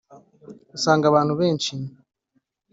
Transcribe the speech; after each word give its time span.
usanga 0.75 1.05
abantu 1.07 1.31
benshi 1.39 1.73